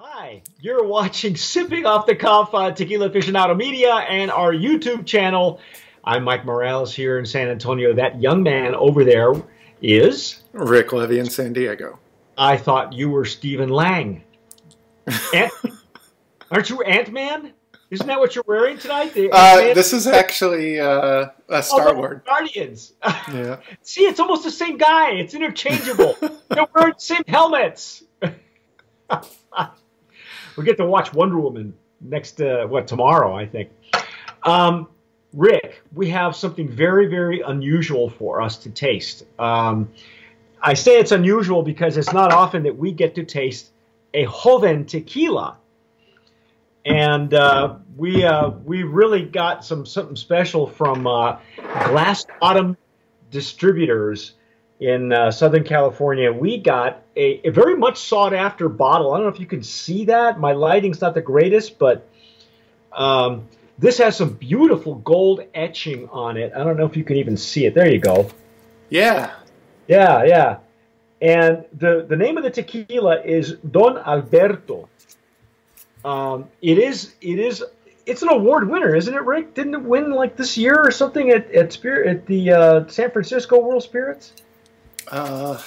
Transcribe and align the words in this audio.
Hi, 0.00 0.42
you're 0.60 0.84
watching 0.84 1.36
Sipping 1.36 1.84
Off 1.86 2.06
the 2.06 2.14
Cuff 2.14 2.54
on 2.54 2.74
Tequila 2.74 3.10
Aficionado 3.10 3.56
Media 3.56 3.94
and 3.94 4.30
our 4.30 4.52
YouTube 4.52 5.06
channel. 5.06 5.60
I'm 6.04 6.22
Mike 6.24 6.44
Morales 6.44 6.94
here 6.94 7.18
in 7.18 7.26
San 7.26 7.48
Antonio. 7.48 7.92
That 7.92 8.20
young 8.20 8.42
man 8.42 8.74
over 8.74 9.04
there 9.04 9.32
is 9.82 10.42
Rick 10.52 10.92
Levy 10.92 11.18
in 11.18 11.28
San 11.28 11.52
Diego. 11.52 11.98
I 12.36 12.56
thought 12.56 12.92
you 12.92 13.10
were 13.10 13.24
Stephen 13.24 13.68
Lang. 13.70 14.22
Ant- 15.34 15.52
Aren't 16.50 16.70
you 16.70 16.80
Ant 16.82 17.12
Man? 17.12 17.52
Isn't 17.90 18.06
that 18.06 18.20
what 18.20 18.34
you're 18.34 18.44
wearing 18.46 18.78
tonight? 18.78 19.16
Uh, 19.32 19.74
this 19.74 19.92
is 19.92 20.06
actually 20.06 20.78
uh, 20.78 20.90
a 20.90 21.32
Oh, 21.48 21.60
Star 21.62 21.86
the 21.92 21.94
Lord. 21.94 22.22
Guardians. 22.24 22.92
Yeah. 23.32 23.56
See, 23.82 24.02
it's 24.02 24.20
almost 24.20 24.44
the 24.44 24.50
same 24.50 24.76
guy. 24.78 25.12
It's 25.12 25.34
interchangeable. 25.34 26.16
They're 26.48 26.66
wearing 26.74 26.94
the 26.94 27.00
same 27.00 27.22
helmets. 27.26 28.04
We 30.58 30.64
get 30.64 30.76
to 30.78 30.86
watch 30.86 31.14
Wonder 31.14 31.38
Woman 31.38 31.74
next, 32.00 32.40
uh, 32.40 32.66
what, 32.66 32.86
tomorrow, 32.86 33.34
I 33.34 33.46
think. 33.46 33.70
Um, 34.42 34.88
Rick, 35.32 35.82
we 35.94 36.10
have 36.10 36.34
something 36.34 36.68
very, 36.68 37.06
very 37.06 37.40
unusual 37.40 38.08
for 38.10 38.40
us 38.40 38.58
to 38.58 38.70
taste. 38.70 39.24
Um, 39.38 39.90
I 40.60 40.74
say 40.74 40.98
it's 40.98 41.12
unusual 41.12 41.62
because 41.62 41.96
it's 41.96 42.12
not 42.12 42.32
often 42.32 42.64
that 42.64 42.76
we 42.76 42.92
get 42.92 43.14
to 43.16 43.24
taste 43.24 43.70
a 44.14 44.26
Joven 44.26 44.86
tequila. 44.86 45.58
And 46.84 47.34
uh, 47.34 47.76
we 47.96 48.24
uh, 48.24 48.50
we 48.64 48.82
really 48.82 49.22
got 49.22 49.64
some 49.64 49.84
something 49.84 50.16
special 50.16 50.66
from 50.66 51.06
uh, 51.06 51.38
Glass 51.56 52.24
Bottom 52.40 52.78
Distributors 53.30 54.32
in 54.80 55.12
uh, 55.12 55.30
Southern 55.30 55.64
California. 55.64 56.32
We 56.32 56.58
got 56.58 57.02
a, 57.16 57.46
a 57.46 57.50
very 57.50 57.76
much 57.76 57.98
sought 57.98 58.32
after 58.32 58.68
bottle. 58.68 59.12
I 59.12 59.18
don't 59.18 59.26
know 59.26 59.32
if 59.32 59.40
you 59.40 59.46
can 59.46 59.62
see 59.62 60.04
that. 60.06 60.38
My 60.38 60.52
lighting's 60.52 61.00
not 61.00 61.14
the 61.14 61.20
greatest, 61.20 61.78
but 61.78 62.08
um, 62.92 63.48
this 63.78 63.98
has 63.98 64.16
some 64.16 64.34
beautiful 64.34 64.96
gold 64.96 65.42
etching 65.54 66.08
on 66.10 66.36
it. 66.36 66.52
I 66.54 66.64
don't 66.64 66.76
know 66.76 66.86
if 66.86 66.96
you 66.96 67.04
can 67.04 67.16
even 67.16 67.36
see 67.36 67.66
it. 67.66 67.74
There 67.74 67.90
you 67.90 67.98
go. 67.98 68.30
Yeah. 68.88 69.32
Yeah, 69.86 70.24
yeah. 70.24 70.58
And 71.20 71.64
the, 71.72 72.06
the 72.08 72.16
name 72.16 72.36
of 72.36 72.44
the 72.44 72.50
tequila 72.50 73.20
is 73.22 73.54
Don 73.70 73.98
Alberto. 73.98 74.88
Um, 76.04 76.48
it 76.62 76.78
is 76.78 77.14
it 77.20 77.40
is 77.40 77.64
it's 78.06 78.22
an 78.22 78.28
award 78.28 78.68
winner, 78.70 78.94
isn't 78.94 79.12
it, 79.12 79.22
Rick? 79.24 79.54
Didn't 79.54 79.74
it 79.74 79.82
win 79.82 80.12
like 80.12 80.36
this 80.36 80.56
year 80.56 80.80
or 80.80 80.92
something 80.92 81.30
at 81.30 81.50
at, 81.52 81.72
Spirit, 81.72 82.06
at 82.06 82.26
the 82.26 82.52
uh, 82.52 82.86
San 82.86 83.10
Francisco 83.10 83.58
World 83.58 83.82
Spirits? 83.82 84.32
Uh, 85.10 85.60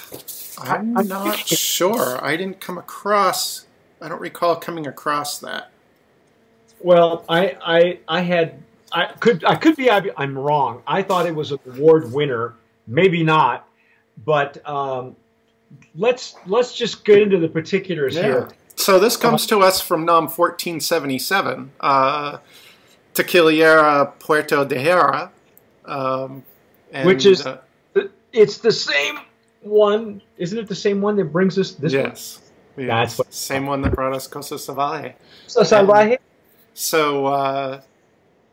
I'm 0.58 0.92
not 1.08 1.38
sure. 1.38 2.24
I 2.24 2.36
didn't 2.36 2.60
come 2.60 2.78
across. 2.78 3.66
I 4.00 4.08
don't 4.08 4.20
recall 4.20 4.56
coming 4.56 4.86
across 4.86 5.38
that. 5.38 5.70
Well, 6.80 7.24
I 7.28 7.56
I 7.64 7.98
I 8.08 8.20
had 8.20 8.62
I 8.92 9.06
could 9.06 9.44
I 9.44 9.54
could 9.54 9.76
be 9.76 9.90
I'm 9.90 10.38
wrong. 10.38 10.82
I 10.86 11.02
thought 11.02 11.26
it 11.26 11.34
was 11.34 11.52
an 11.52 11.58
award 11.66 12.12
winner, 12.12 12.54
maybe 12.86 13.22
not, 13.22 13.68
but 14.24 14.66
um, 14.68 15.16
let's 15.94 16.34
let's 16.46 16.74
just 16.74 17.04
get 17.04 17.20
into 17.20 17.38
the 17.38 17.48
particulars 17.48 18.14
here. 18.16 18.48
So 18.74 18.98
this 18.98 19.16
comes 19.16 19.46
to 19.46 19.60
us 19.60 19.80
from 19.80 20.04
NOM 20.04 20.24
1477, 20.24 21.70
uh, 21.80 22.38
Tequilera 23.14 24.12
Puerto 24.18 24.64
de 24.64 24.76
Hierro, 24.76 25.30
um, 25.84 26.42
and, 26.90 27.06
Which 27.06 27.26
is- 27.26 27.46
uh, 27.46 27.58
It's 28.32 28.58
the 28.58 28.72
same 28.72 29.20
one, 29.62 30.22
isn't 30.38 30.58
it? 30.58 30.68
The 30.68 30.74
same 30.74 31.00
one 31.00 31.16
that 31.16 31.26
brings 31.32 31.58
us 31.58 31.72
this 31.72 31.92
yes, 31.92 32.40
yes, 32.76 32.86
That's 32.88 33.18
what- 33.18 33.32
same 33.32 33.66
one 33.66 33.82
that 33.82 33.92
brought 33.94 34.14
us 34.14 34.26
Cosa 34.26 34.54
Salvaje. 34.56 35.14
So 35.46 35.62
salvaje. 35.62 36.18
So, 36.74 37.26
uh, 37.26 37.80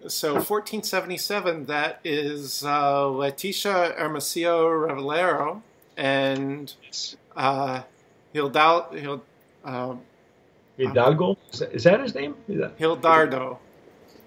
so 0.08 0.34
1477. 0.34 1.66
That 1.66 2.00
is 2.04 2.64
uh, 2.64 3.04
Leticia 3.04 3.96
Hermosillo 3.98 4.68
Revelero 4.68 5.62
and 5.98 6.74
uh, 7.36 7.82
Hildal, 8.34 9.00
Hild, 9.00 9.22
uh, 9.66 9.96
Hidalgo. 10.78 11.38
Is 11.52 11.84
that 11.84 12.00
his 12.02 12.16
name? 12.16 12.36
Is 12.48 12.60
that- 12.60 12.78
Hildardo. 12.78 13.58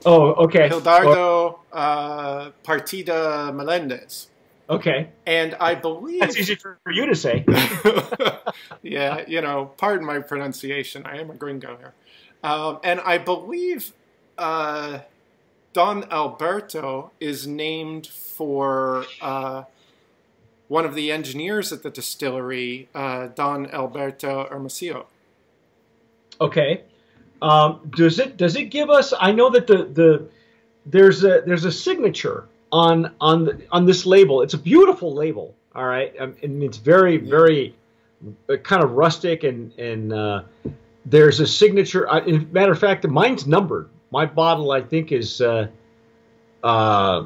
Oh, 0.04 0.32
okay. 0.44 0.69
Hildardo 0.69 1.60
uh, 1.72 2.50
Partida 2.65 3.54
Melendez. 3.54 4.28
Okay, 4.71 5.09
And 5.27 5.55
I 5.61 5.75
believe. 5.75 6.21
that's 6.21 6.37
easy 6.37 6.55
for 6.55 6.78
you 6.91 7.06
to 7.06 7.15
say. 7.15 7.45
yeah, 8.83 9.25
you 9.27 9.41
know, 9.43 9.67
pardon 9.77 10.06
my 10.06 10.21
pronunciation. 10.21 11.05
I 11.05 11.19
am 11.19 11.31
a 11.31 11.34
gringo 11.34 11.77
here. 11.77 11.93
Um, 12.43 12.78
and 12.83 13.01
I 13.01 13.19
believe 13.19 13.93
uh, 14.39 15.01
Don 15.72 16.11
Alberto 16.11 17.11
is 17.21 17.47
named 17.47 18.06
for 18.06 19.05
uh, 19.21 19.65
one 20.69 20.84
of 20.84 20.95
the 20.95 21.12
engineers 21.12 21.72
at 21.72 21.83
the 21.83 21.91
distillery, 21.91 22.89
uh, 22.95 23.28
Don 23.28 23.71
Alberto 23.71 24.47
Hermosillo. 24.49 25.06
Okay. 26.41 26.83
Um, 27.43 27.91
does 27.95 28.19
it 28.19 28.37
does 28.37 28.56
it 28.56 28.65
give 28.65 28.89
us? 28.89 29.12
I 29.19 29.33
know 29.33 29.51
that 29.51 29.67
the 29.67 29.84
the 29.84 30.28
there's 30.87 31.25
a 31.25 31.43
there's 31.45 31.65
a 31.65 31.72
signature 31.72 32.49
on 32.72 33.15
on 33.21 33.44
the, 33.44 33.62
on 33.71 33.84
this 33.87 34.05
label. 34.06 34.43
It's 34.43 34.55
a 34.55 34.59
beautiful 34.59 35.15
label. 35.15 35.55
All 35.75 35.84
right, 35.87 36.12
um, 36.19 36.34
and 36.43 36.62
it's 36.62 36.78
very 36.78 37.19
very 37.19 37.75
uh, 38.49 38.56
kind 38.56 38.83
of 38.83 38.93
rustic 38.93 39.44
and 39.44 39.72
and 39.78 40.12
uh, 40.12 40.43
there's 41.06 41.38
a 41.41 41.47
signature. 41.47 42.10
I, 42.10 42.21
in 42.21 42.50
matter 42.53 42.72
of 42.72 42.78
fact, 42.78 43.06
mine's 43.06 43.47
numbered. 43.47 43.88
My 44.10 44.27
bottle, 44.27 44.72
I 44.72 44.83
think, 44.83 45.12
is 45.12 45.41
uh, 45.41 45.69
uh, 46.62 47.25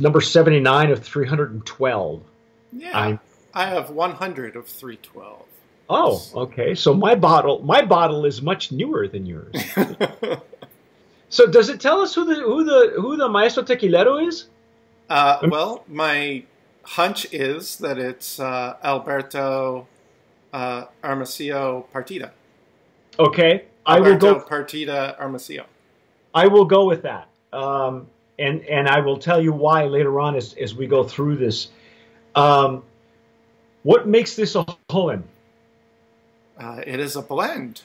number 0.00 0.20
seventy 0.20 0.60
nine 0.60 0.90
of 0.90 1.02
three 1.02 1.26
hundred 1.26 1.52
and 1.52 1.64
twelve. 1.66 2.22
Yeah, 2.72 2.96
I- 2.98 3.18
I 3.54 3.64
have 3.66 3.90
100 3.90 4.54
of 4.56 4.66
312. 4.66 5.42
Oh, 5.88 6.22
okay. 6.42 6.74
So 6.76 6.92
my 6.94 7.14
bottle 7.14 7.60
my 7.62 7.82
bottle 7.82 8.24
is 8.26 8.42
much 8.42 8.70
newer 8.70 9.08
than 9.08 9.24
yours. 9.26 9.54
So 11.30 11.46
does 11.46 11.68
it 11.68 11.80
tell 11.80 12.00
us 12.00 12.14
who 12.14 12.24
the 12.24 12.36
who 12.36 12.64
the 12.64 12.92
who 12.96 13.16
the 13.16 13.28
maestro 13.28 13.62
tequilero 13.62 14.26
is? 14.26 14.46
Uh, 15.08 15.38
well, 15.48 15.84
my 15.88 16.44
hunch 16.82 17.32
is 17.32 17.76
that 17.78 17.98
it's 17.98 18.40
uh, 18.40 18.76
Alberto 18.82 19.86
uh, 20.52 20.84
Hermosillo 21.02 21.86
Partida. 21.92 22.30
Okay, 23.18 23.64
I 23.84 24.00
will 24.00 24.16
go. 24.16 24.40
Partida 24.40 25.16
Hermosillo. 25.18 25.66
I 26.34 26.46
will 26.46 26.64
go 26.64 26.86
with 26.86 27.02
that, 27.02 27.28
um, 27.52 28.06
and 28.38 28.62
and 28.64 28.88
I 28.88 29.00
will 29.00 29.18
tell 29.18 29.42
you 29.42 29.52
why 29.52 29.84
later 29.84 30.20
on 30.20 30.34
as 30.36 30.54
as 30.54 30.74
we 30.74 30.86
go 30.86 31.04
through 31.04 31.36
this. 31.36 31.68
Um, 32.34 32.84
what 33.82 34.06
makes 34.06 34.36
this 34.36 34.54
a 34.54 34.64
Joven? 34.90 35.24
Uh, 36.58 36.82
it 36.86 37.00
is 37.00 37.16
a 37.16 37.22
blend. 37.22 37.82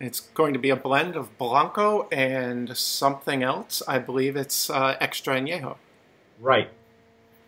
It's 0.00 0.20
going 0.20 0.54
to 0.54 0.58
be 0.58 0.70
a 0.70 0.76
blend 0.76 1.14
of 1.14 1.36
Blanco 1.36 2.08
and 2.10 2.74
something 2.74 3.42
else. 3.42 3.82
I 3.86 3.98
believe 3.98 4.34
it's 4.34 4.70
uh, 4.70 4.96
Extra 4.98 5.38
Añejo. 5.38 5.76
Right, 6.40 6.70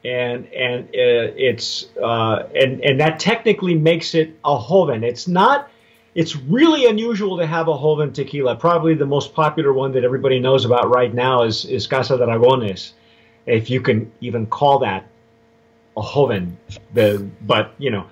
and 0.04 0.46
and 0.52 0.84
uh, 0.88 1.32
it's 1.34 1.86
uh, 1.96 2.46
and 2.54 2.84
and 2.84 3.00
that 3.00 3.18
technically 3.18 3.74
makes 3.74 4.14
it 4.14 4.38
a 4.44 4.62
Joven. 4.68 5.02
It's 5.02 5.26
not. 5.26 5.70
It's 6.14 6.36
really 6.36 6.84
unusual 6.84 7.38
to 7.38 7.46
have 7.46 7.68
a 7.68 7.72
Joven 7.72 8.12
tequila. 8.12 8.56
Probably 8.56 8.92
the 8.92 9.06
most 9.06 9.32
popular 9.32 9.72
one 9.72 9.92
that 9.92 10.04
everybody 10.04 10.38
knows 10.38 10.66
about 10.66 10.90
right 10.90 11.14
now 11.14 11.44
is 11.44 11.64
is 11.64 11.86
Casa 11.86 12.18
Dragones, 12.18 12.92
if 13.46 13.70
you 13.70 13.80
can 13.80 14.12
even 14.20 14.44
call 14.44 14.78
that 14.80 15.06
a 15.96 16.02
Joven. 16.02 16.58
The 16.92 17.26
but 17.40 17.74
you 17.78 17.90
know, 17.90 18.08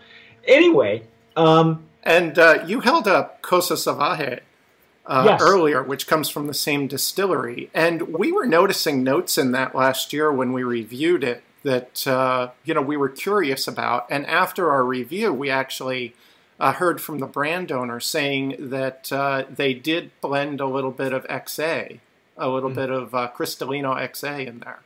anyway. 0.46 1.02
Um, 1.36 1.89
And 2.02 2.38
uh, 2.38 2.64
you 2.66 2.80
held 2.80 3.06
up 3.06 3.42
Cosa 3.42 3.74
Salvaje 3.74 4.40
uh, 5.06 5.24
Yes. 5.26 5.40
earlier, 5.42 5.82
which 5.82 6.06
comes 6.06 6.28
from 6.28 6.46
the 6.46 6.54
same 6.54 6.86
distillery. 6.86 7.70
And 7.74 8.02
we 8.14 8.32
were 8.32 8.46
noticing 8.46 9.02
notes 9.02 9.36
in 9.36 9.52
that 9.52 9.74
last 9.74 10.12
year 10.12 10.32
when 10.32 10.52
we 10.52 10.62
reviewed 10.62 11.24
it 11.24 11.42
that, 11.62 12.06
uh, 12.06 12.50
you 12.64 12.72
know, 12.74 12.80
we 12.82 12.96
were 12.96 13.08
curious 13.08 13.68
about. 13.68 14.06
And 14.10 14.26
after 14.26 14.70
our 14.70 14.84
review, 14.84 15.32
we 15.32 15.50
actually 15.50 16.14
uh, 16.58 16.72
heard 16.72 17.00
from 17.00 17.18
the 17.18 17.26
brand 17.26 17.70
owner 17.70 18.00
saying 18.00 18.56
that 18.70 19.12
uh, 19.12 19.44
they 19.50 19.74
did 19.74 20.10
blend 20.22 20.60
a 20.60 20.66
little 20.66 20.90
bit 20.90 21.12
of 21.12 21.26
XA, 21.26 21.98
a 22.38 22.48
little 22.48 22.70
bit 22.70 22.88
of 22.90 23.14
uh, 23.14 23.30
Cristalino 23.36 23.94
XA 23.96 24.46
in 24.46 24.60
there. 24.60 24.80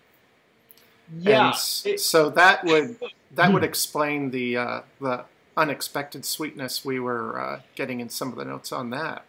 yeah, 1.20 1.52
it- 1.84 2.00
so 2.00 2.30
that 2.30 2.64
would 2.64 2.96
that 3.34 3.52
would 3.52 3.62
explain 3.64 4.30
the 4.30 4.56
uh, 4.56 4.80
the 5.00 5.24
unexpected 5.56 6.24
sweetness 6.24 6.84
we 6.84 6.98
were 7.00 7.38
uh, 7.38 7.60
getting 7.74 8.00
in 8.00 8.08
some 8.08 8.28
of 8.30 8.36
the 8.36 8.44
notes 8.44 8.72
on 8.72 8.90
that. 8.90 9.24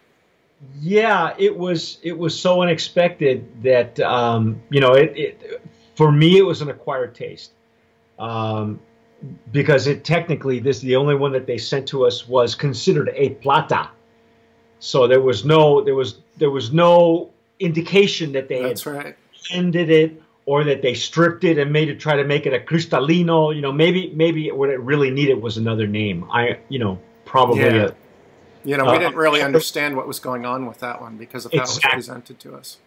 Yeah, 0.80 1.34
it 1.38 1.56
was 1.56 1.98
it 2.02 2.16
was 2.16 2.38
so 2.38 2.62
unexpected 2.62 3.62
that 3.62 4.00
um, 4.00 4.60
you 4.70 4.80
know 4.80 4.94
it, 4.94 5.12
it 5.16 5.62
for 5.94 6.10
me 6.10 6.38
it 6.38 6.42
was 6.42 6.62
an 6.62 6.70
acquired 6.70 7.14
taste 7.14 7.52
um, 8.18 8.80
because 9.52 9.86
it 9.86 10.04
technically 10.04 10.58
this 10.58 10.80
the 10.80 10.96
only 10.96 11.14
one 11.14 11.32
that 11.32 11.46
they 11.46 11.58
sent 11.58 11.86
to 11.88 12.06
us 12.06 12.26
was 12.26 12.54
considered 12.54 13.10
a 13.14 13.30
plata, 13.30 13.90
So 14.78 15.06
there 15.06 15.20
was 15.20 15.44
no 15.44 15.82
there 15.82 15.94
was 15.94 16.20
there 16.38 16.50
was 16.50 16.72
no 16.72 17.30
indication 17.60 18.32
that 18.32 18.48
they 18.48 18.62
That's 18.62 18.84
had 18.84 18.94
right. 18.94 19.16
ended 19.50 19.90
it 19.90 20.22
or 20.46 20.64
that 20.64 20.80
they 20.80 20.94
stripped 20.94 21.44
it 21.44 21.58
and 21.58 21.72
made 21.72 21.88
it 21.88 22.00
try 22.00 22.16
to 22.16 22.24
make 22.24 22.46
it 22.46 22.54
a 22.54 22.58
cristalino. 22.58 23.54
You 23.54 23.60
know, 23.60 23.72
maybe 23.72 24.12
maybe 24.14 24.50
what 24.50 24.70
it 24.70 24.80
really 24.80 25.10
needed 25.10 25.42
was 25.42 25.56
another 25.58 25.86
name. 25.86 26.24
I 26.30 26.58
you 26.68 26.78
know 26.78 26.98
probably 27.24 27.60
Yeah. 27.62 27.86
a, 27.88 27.92
You 28.64 28.76
know, 28.76 28.84
we 28.84 28.90
Uh, 28.96 28.98
didn't 28.98 29.16
really 29.16 29.42
understand 29.42 29.96
what 29.96 30.08
was 30.08 30.18
going 30.18 30.44
on 30.44 30.66
with 30.66 30.80
that 30.80 31.00
one 31.00 31.16
because 31.16 31.44
of 31.46 31.52
how 31.52 31.58
it 31.58 31.60
was 31.62 31.78
presented 31.78 32.40
to 32.40 32.54
us. 32.56 32.78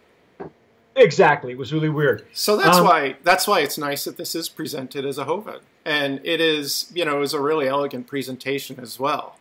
exactly. 0.95 1.51
It 1.53 1.57
was 1.57 1.71
really 1.71 1.89
weird. 1.89 2.25
So 2.33 2.57
that's 2.57 2.77
Um, 2.79 2.85
why 2.85 3.15
that's 3.23 3.47
why 3.47 3.59
it's 3.61 3.77
nice 3.77 4.03
that 4.06 4.17
this 4.17 4.35
is 4.35 4.50
presented 4.50 5.06
as 5.06 5.17
a 5.17 5.25
Joven, 5.25 5.59
and 5.85 6.19
it 6.23 6.41
is 6.41 6.91
you 6.94 7.06
know 7.06 7.21
is 7.21 7.33
a 7.33 7.39
really 7.41 7.67
elegant 7.67 8.07
presentation 8.07 8.77
as 8.81 9.00
well. 9.00 9.35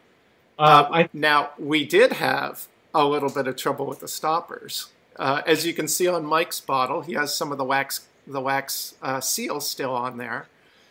Uh, 0.58 0.86
I 0.90 1.08
Now 1.12 1.50
we 1.58 1.84
did 1.84 2.12
have 2.14 2.66
a 2.94 3.04
little 3.04 3.30
bit 3.30 3.46
of 3.46 3.56
trouble 3.56 3.86
with 3.86 4.00
the 4.00 4.08
stoppers, 4.08 4.86
uh, 5.18 5.42
as 5.46 5.66
you 5.66 5.74
can 5.74 5.88
see 5.88 6.06
on 6.06 6.24
Mike's 6.24 6.60
bottle. 6.60 7.02
He 7.02 7.14
has 7.14 7.34
some 7.34 7.52
of 7.52 7.58
the 7.58 7.64
wax 7.64 8.06
the 8.26 8.40
wax 8.40 8.94
uh, 9.00 9.20
seal 9.20 9.58
still 9.60 9.94
on 9.94 10.18
there, 10.18 10.48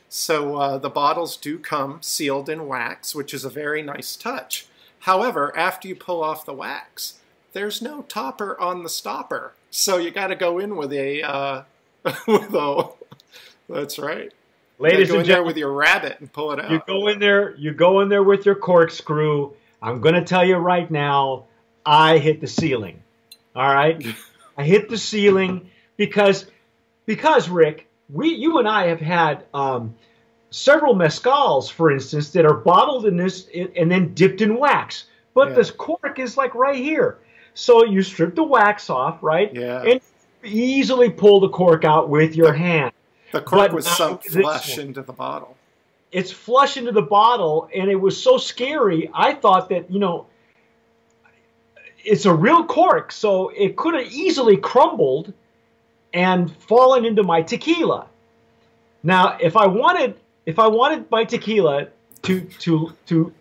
so 0.10 0.56
uh, 0.56 0.78
the 0.78 0.90
bottles 0.90 1.38
do 1.38 1.60
come 1.60 2.00
sealed 2.02 2.50
in 2.50 2.68
wax, 2.68 3.14
which 3.14 3.34
is 3.34 3.46
a 3.46 3.50
very 3.50 3.82
nice 3.82 4.16
touch. 4.16 4.68
However, 5.02 5.56
after 5.56 5.88
you 5.88 5.96
pull 5.96 6.24
off 6.24 6.46
the 6.46 6.54
wax, 6.54 7.20
there's 7.54 7.82
no 7.82 8.02
topper 8.04 8.60
on 8.60 8.84
the 8.84 8.90
stopper, 8.90 9.54
so 9.70 9.98
you 9.98 10.12
got 10.12 10.28
to 10.28 10.36
go 10.36 10.60
in 10.60 10.76
with 10.76 10.92
a 10.94 11.22
uh, 11.22 11.64
with 12.28 12.54
a. 12.54 12.90
That's 13.70 14.00
right. 14.00 14.32
ladies 14.80 15.10
go 15.10 15.16
and 15.16 15.22
in 15.22 15.28
there 15.28 15.36
gentlemen, 15.36 15.48
with 15.48 15.58
your 15.58 15.74
rabbit 15.74 16.18
and 16.22 16.32
pull 16.32 16.54
it 16.54 16.60
out. 16.60 16.72
you 16.72 16.82
go 16.88 17.08
in 17.08 17.20
there. 17.20 17.54
You 17.56 17.74
go 17.74 18.00
in 18.00 18.10
there 18.10 18.24
with 18.24 18.46
your 18.46 18.56
corkscrew. 18.56 19.52
I'm 19.82 20.00
going 20.00 20.16
to 20.16 20.24
tell 20.24 20.46
you 20.46 20.56
right 20.56 20.90
now. 20.90 21.46
I 21.86 22.18
hit 22.18 22.42
the 22.42 22.48
ceiling. 22.48 23.02
All 23.58 23.74
right, 23.74 24.06
I 24.56 24.64
hit 24.64 24.88
the 24.88 25.00
ceiling 25.00 25.70
because 25.98 26.46
because 27.08 27.50
Rick, 27.50 27.88
we 28.08 28.30
you 28.30 28.60
and 28.60 28.68
I 28.68 28.86
have 28.88 29.00
had 29.00 29.46
um, 29.52 29.96
several 30.52 30.94
mezcals, 30.94 31.72
for 31.72 31.92
instance, 31.92 32.30
that 32.32 32.46
are 32.46 32.54
bottled 32.54 33.08
in 33.08 33.18
this 33.18 33.48
and 33.76 33.90
then 33.92 34.14
dipped 34.14 34.42
in 34.42 34.60
wax. 34.60 35.06
But 35.34 35.50
Yeah. 35.50 35.56
this 35.56 35.72
cork 35.72 36.20
is 36.20 36.38
like 36.38 36.54
right 36.54 36.76
here. 36.76 37.18
So 37.56 37.84
you 37.84 38.04
strip 38.04 38.36
the 38.36 38.44
wax 38.44 38.92
off, 38.92 39.24
right? 39.24 39.52
Yeah. 39.54 39.82
And 39.82 40.02
easily 40.44 41.10
pull 41.10 41.40
the 41.40 41.50
cork 41.50 41.84
out 41.84 42.10
with 42.10 42.36
your 42.36 42.54
hand. 42.54 42.92
the 43.32 43.42
cork 43.42 43.70
but 43.70 43.74
was 43.74 43.88
sunk 43.88 44.24
flush 44.24 44.78
into 44.78 45.02
the 45.02 45.14
bottle. 45.14 45.58
It's 46.12 46.32
flush 46.32 46.78
into 46.78 46.92
the 46.92 47.02
bottle, 47.02 47.70
and 47.76 47.90
it 47.90 48.00
was 48.00 48.22
so 48.22 48.38
scary. 48.38 49.10
I 49.14 49.34
thought 49.34 49.70
that 49.70 49.90
you 49.90 50.00
know, 50.00 50.28
it's 52.08 52.26
a 52.26 52.34
real 52.34 52.64
cork, 52.66 53.12
so 53.12 53.50
it 53.50 53.76
could 53.76 53.94
have 53.94 54.08
easily 54.12 54.58
crumbled 54.58 55.34
and 56.14 56.50
fallen 56.64 57.06
into 57.06 57.24
my 57.24 57.42
tequila. 57.42 58.08
Now, 59.04 59.38
if 59.40 59.56
I 59.58 59.68
wanted, 59.68 60.16
if 60.46 60.58
I 60.60 60.68
wanted 60.68 61.10
my 61.12 61.24
tequila 61.26 61.88
to 62.24 62.42
to 62.42 62.94
to 63.08 63.34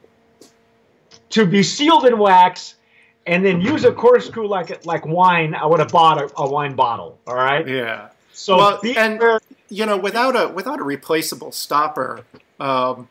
to 1.30 1.46
be 1.46 1.62
sealed 1.62 2.04
in 2.06 2.18
wax 2.18 2.74
and 3.26 3.44
then 3.44 3.60
use 3.60 3.84
a 3.84 3.92
corkscrew 3.92 4.46
like 4.48 4.84
like 4.84 5.06
wine, 5.06 5.54
I 5.54 5.66
would 5.66 5.80
have 5.80 5.88
bought 5.90 6.18
a, 6.20 6.30
a 6.36 6.48
wine 6.48 6.74
bottle. 6.74 7.18
All 7.26 7.34
right. 7.34 7.66
Yeah. 7.66 8.08
So 8.32 8.56
Well, 8.58 8.80
and- 8.96 9.40
You 9.68 9.84
know, 9.84 9.96
without 9.96 10.36
a 10.36 10.48
without 10.48 10.78
a 10.78 10.84
replaceable 10.84 11.50
stopper, 11.50 12.24
um, 12.60 13.08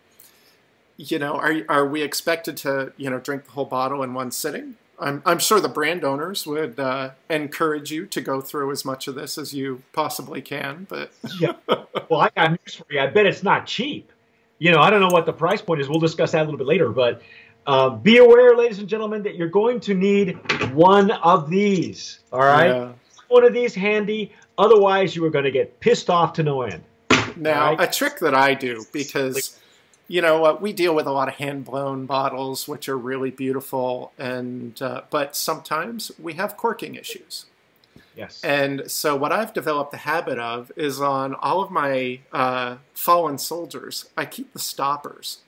you 0.96 1.20
know, 1.20 1.34
are 1.34 1.54
are 1.68 1.86
we 1.86 2.02
expected 2.02 2.56
to 2.58 2.94
you 2.96 3.10
know 3.10 3.20
drink 3.20 3.46
the 3.46 3.52
whole 3.52 3.66
bottle 3.66 4.04
in 4.04 4.14
one 4.14 4.32
sitting? 4.32 4.76
I'm 5.00 5.22
I'm 5.26 5.40
sure 5.40 5.60
the 5.60 5.70
brand 5.70 6.04
owners 6.04 6.46
would 6.48 6.80
uh, 6.80 7.12
encourage 7.30 7.92
you 7.92 8.06
to 8.08 8.22
go 8.22 8.42
through 8.42 8.72
as 8.72 8.86
much 8.86 9.08
of 9.08 9.16
this 9.16 9.38
as 9.38 9.54
you 9.54 9.82
possibly 9.94 10.42
can, 10.42 10.88
but 10.90 11.12
yeah. 11.40 11.54
Well, 12.10 12.22
I 12.22 12.30
got 12.36 12.52
news 12.52 12.76
for 12.76 12.86
you. 12.90 13.00
I 13.02 13.08
bet 13.08 13.26
it's 13.26 13.44
not 13.44 13.66
cheap. 13.68 14.12
You 14.60 14.72
know, 14.72 14.80
I 14.80 14.90
don't 14.90 15.02
know 15.02 15.10
what 15.10 15.26
the 15.26 15.34
price 15.34 15.62
point 15.62 15.82
is. 15.82 15.90
We'll 15.90 16.00
discuss 16.00 16.32
that 16.32 16.40
a 16.42 16.46
little 16.46 16.58
bit 16.58 16.68
later. 16.68 16.90
But 16.90 17.22
uh, 17.68 17.90
be 17.90 18.18
aware, 18.20 18.56
ladies 18.56 18.80
and 18.80 18.88
gentlemen, 18.88 19.24
that 19.24 19.36
you're 19.36 19.50
going 19.50 19.80
to 19.82 19.94
need 19.94 20.40
one 20.74 21.12
of 21.12 21.50
these. 21.50 22.20
All 22.32 22.40
right, 22.40 22.68
Yeah. 22.68 22.92
one 23.28 23.44
of 23.44 23.54
these 23.54 23.76
handy. 23.76 24.32
Otherwise, 24.58 25.14
you 25.16 25.26
are 25.26 25.30
going 25.30 25.44
to 25.44 25.52
get 25.52 25.78
pissed 25.82 26.10
off 26.10 26.32
to 26.34 26.44
no 26.44 26.62
end. 26.62 26.82
Now, 27.36 27.76
Right. 27.76 27.90
a 27.90 27.92
trick 27.92 28.20
that 28.20 28.34
I 28.34 28.54
do 28.54 28.86
because 28.94 29.60
you 30.08 30.22
know 30.22 30.46
uh, 30.46 30.58
we 30.60 30.74
deal 30.74 30.96
with 30.96 31.08
a 31.08 31.12
lot 31.12 31.28
of 31.28 31.36
hand 31.36 31.66
blown 31.66 32.06
bottles, 32.06 32.68
which 32.68 32.88
are 32.90 32.98
really 32.98 33.32
beautiful, 33.32 34.12
and 34.18 34.82
uh, 34.82 35.02
but 35.10 35.36
sometimes 35.36 36.12
we 36.20 36.34
have 36.34 36.58
corking 36.58 36.96
issues. 36.96 37.46
Yes. 38.16 38.42
And 38.44 38.90
so, 38.90 39.16
what 39.16 39.32
I've 39.32 39.54
developed 39.54 39.92
the 39.92 39.98
habit 39.98 40.40
of 40.40 40.72
is 40.78 41.02
on 41.02 41.36
all 41.36 41.62
of 41.62 41.70
my 41.70 42.20
uh, 42.32 42.78
fallen 42.94 43.38
soldiers, 43.38 44.06
I 44.18 44.26
keep 44.26 44.54
the 44.54 44.60
stoppers. 44.60 45.40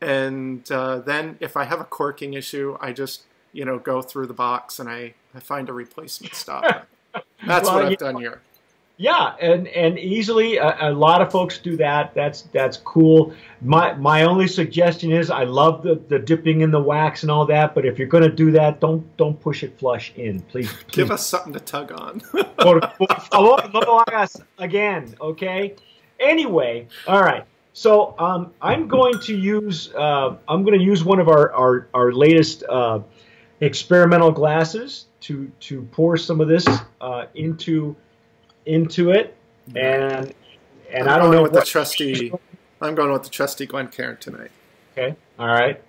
And 0.00 0.70
uh, 0.72 0.98
then, 0.98 1.36
if 1.40 1.56
I 1.56 1.64
have 1.64 1.80
a 1.80 1.84
corking 1.84 2.34
issue, 2.34 2.76
I 2.80 2.92
just 2.92 3.22
you 3.52 3.64
know 3.64 3.78
go 3.78 4.02
through 4.02 4.26
the 4.26 4.34
box 4.34 4.78
and 4.78 4.88
I, 4.88 5.14
I 5.34 5.40
find 5.40 5.68
a 5.68 5.72
replacement 5.72 6.34
stopper. 6.34 6.86
That's 7.46 7.68
Well, 7.68 7.76
what 7.76 7.84
I've 7.84 7.98
done 7.98 8.16
here. 8.16 8.40
Yeah, 8.96 9.34
and 9.40 9.66
and 9.68 9.98
easily 9.98 10.56
a, 10.56 10.90
a 10.90 10.92
lot 10.92 11.20
of 11.20 11.32
folks 11.32 11.58
do 11.58 11.76
that. 11.78 12.14
That's 12.14 12.42
that's 12.52 12.76
cool. 12.76 13.34
My 13.60 13.94
my 13.94 14.22
only 14.22 14.46
suggestion 14.46 15.10
is 15.10 15.30
I 15.30 15.42
love 15.42 15.82
the, 15.82 15.96
the 15.96 16.20
dipping 16.20 16.60
in 16.60 16.70
the 16.70 16.80
wax 16.80 17.22
and 17.22 17.30
all 17.30 17.44
that, 17.46 17.74
but 17.74 17.84
if 17.84 17.98
you're 17.98 18.06
going 18.06 18.22
to 18.22 18.30
do 18.30 18.52
that, 18.52 18.80
don't 18.80 19.04
don't 19.16 19.40
push 19.40 19.64
it 19.64 19.76
flush 19.80 20.12
in, 20.14 20.42
please. 20.42 20.72
please. 20.72 20.84
Give 20.92 21.10
us 21.10 21.26
something 21.26 21.52
to 21.52 21.60
tug 21.60 21.90
on. 21.90 22.20
Por, 22.20 22.80
por 22.80 23.08
favor, 23.08 23.68
no 23.72 24.04
hagas 24.06 24.40
again, 24.58 25.12
okay? 25.20 25.74
Anyway, 26.20 26.86
all 27.08 27.20
right. 27.20 27.44
So 27.72 28.14
um, 28.20 28.52
I'm 28.62 28.86
going 28.86 29.18
to 29.22 29.36
use 29.36 29.92
uh, 29.92 30.36
I'm 30.46 30.62
going 30.62 30.78
to 30.78 30.84
use 30.84 31.02
one 31.02 31.18
of 31.18 31.28
our 31.28 31.52
our, 31.52 31.88
our 31.94 32.12
latest 32.12 32.62
uh, 32.68 33.00
experimental 33.60 34.30
glasses 34.30 35.06
to 35.22 35.50
to 35.58 35.82
pour 35.90 36.16
some 36.16 36.40
of 36.40 36.46
this 36.46 36.64
uh, 37.00 37.26
into 37.34 37.96
into 38.66 39.10
it, 39.10 39.36
and 39.74 40.34
and 40.92 41.08
I 41.08 41.14
I'm 41.14 41.20
don't 41.20 41.30
know 41.30 41.42
what. 41.42 41.52
the 41.52 41.62
trustee. 41.62 42.32
I'm 42.80 42.94
going 42.94 43.12
with 43.12 43.22
the 43.22 43.30
trustee 43.30 43.66
Glenn 43.66 43.86
Glencairn 43.86 44.18
tonight. 44.18 44.50
Okay, 44.92 45.16
all 45.38 45.46
right. 45.48 45.82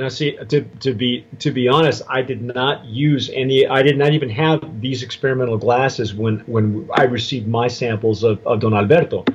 Now, 0.00 0.08
see, 0.08 0.32
to, 0.32 0.62
to 0.62 0.94
be 0.94 1.26
to 1.40 1.50
be 1.50 1.68
honest, 1.68 2.00
I 2.08 2.22
did 2.22 2.40
not 2.40 2.86
use 2.86 3.28
any. 3.34 3.66
I 3.66 3.82
did 3.82 3.98
not 3.98 4.14
even 4.14 4.30
have 4.30 4.80
these 4.80 5.02
experimental 5.02 5.58
glasses 5.58 6.14
when 6.14 6.38
when 6.46 6.88
I 6.94 7.02
received 7.02 7.46
my 7.46 7.68
samples 7.68 8.24
of, 8.24 8.44
of 8.46 8.60
Don 8.60 8.72
Alberto. 8.72 9.26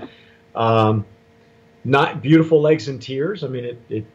Um, 0.55 1.05
not 1.83 2.23
beautiful 2.23 2.59
legs 2.61 2.87
and 2.87 2.99
tears. 2.99 3.43
I 3.43 3.47
mean, 3.47 3.63
it, 3.63 3.81
it 3.89 4.05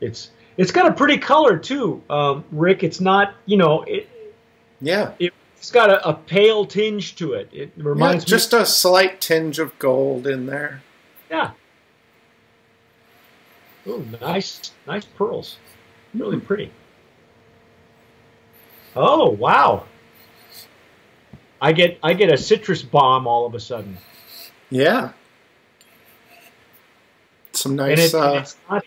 it's 0.00 0.32
it's 0.56 0.72
got 0.72 0.90
a 0.90 0.92
pretty 0.92 1.18
color 1.18 1.56
too, 1.56 2.02
um, 2.10 2.44
Rick. 2.50 2.82
It's 2.82 3.00
not 3.00 3.34
you 3.46 3.56
know 3.56 3.82
it, 3.82 4.08
Yeah, 4.80 5.12
it's 5.20 5.70
got 5.70 5.88
a, 5.88 6.08
a 6.08 6.14
pale 6.14 6.66
tinge 6.66 7.14
to 7.16 7.34
it. 7.34 7.48
It 7.52 7.70
yeah 7.76 7.84
reminds 7.84 8.26
me. 8.26 8.30
just 8.30 8.52
a 8.52 8.66
slight 8.66 9.20
tinge 9.20 9.60
of 9.60 9.78
gold 9.78 10.26
in 10.26 10.46
there. 10.46 10.82
Yeah. 11.30 11.52
Ooh, 13.86 14.04
nice, 14.20 14.72
nice 14.84 15.04
pearls. 15.04 15.58
Really 16.14 16.40
pretty. 16.40 16.70
Oh 18.94 19.30
wow! 19.30 19.84
I 21.60 21.72
get 21.72 21.98
I 22.02 22.12
get 22.12 22.30
a 22.32 22.36
citrus 22.36 22.82
bomb 22.82 23.26
all 23.26 23.46
of 23.46 23.54
a 23.54 23.60
sudden, 23.60 23.96
Yeah, 24.68 25.12
some 27.52 27.72
and, 27.72 27.76
nice. 27.78 28.12
it, 28.12 28.14
and 28.14 28.24
uh, 28.24 28.38
it's 28.40 28.56
not. 28.68 28.84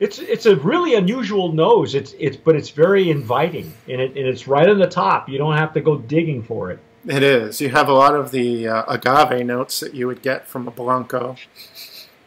It's 0.00 0.18
it's 0.18 0.46
a 0.46 0.56
really 0.56 0.96
unusual 0.96 1.52
nose. 1.52 1.94
It's 1.94 2.14
it's 2.18 2.36
but 2.36 2.56
it's 2.56 2.70
very 2.70 3.10
inviting, 3.10 3.72
and 3.88 4.00
it 4.00 4.16
and 4.16 4.26
it's 4.26 4.48
right 4.48 4.68
on 4.68 4.80
the 4.80 4.88
top. 4.88 5.28
You 5.28 5.38
don't 5.38 5.56
have 5.56 5.72
to 5.74 5.80
go 5.80 5.98
digging 5.98 6.42
for 6.42 6.72
it. 6.72 6.80
It 7.06 7.22
is. 7.22 7.60
You 7.60 7.68
have 7.68 7.88
a 7.88 7.92
lot 7.92 8.14
of 8.16 8.32
the 8.32 8.66
uh, 8.66 8.84
agave 8.88 9.46
notes 9.46 9.78
that 9.80 9.94
you 9.94 10.08
would 10.08 10.22
get 10.22 10.48
from 10.48 10.66
a 10.66 10.70
Blanco, 10.72 11.36